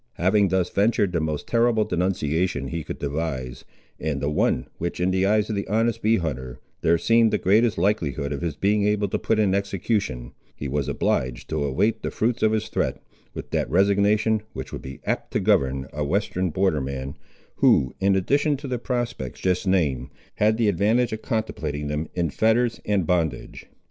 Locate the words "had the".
20.37-20.67